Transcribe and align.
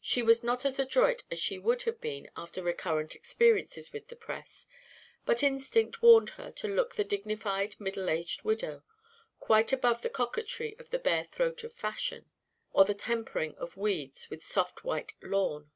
She 0.00 0.20
was 0.20 0.42
not 0.42 0.64
as 0.64 0.80
adroit 0.80 1.22
as 1.30 1.38
she 1.38 1.60
would 1.60 1.82
have 1.82 2.00
been 2.00 2.28
after 2.36 2.60
recurrent 2.60 3.14
experiences 3.14 3.92
with 3.92 4.08
the 4.08 4.16
press, 4.16 4.66
but 5.24 5.44
instinct 5.44 6.02
warned 6.02 6.30
her 6.30 6.50
to 6.50 6.66
look 6.66 6.96
the 6.96 7.04
dignified 7.04 7.76
middle 7.78 8.10
aged 8.10 8.42
widow, 8.42 8.82
quite 9.38 9.72
above 9.72 10.02
the 10.02 10.10
coquetry 10.10 10.74
of 10.80 10.90
the 10.90 10.98
bare 10.98 11.22
throat 11.26 11.62
of 11.62 11.72
fashion, 11.72 12.28
or 12.72 12.82
of 12.90 12.96
tempering 12.96 13.54
her 13.60 13.68
weeds 13.76 14.28
with 14.28 14.42
soft 14.42 14.82
white 14.82 15.12
lawn. 15.22 15.70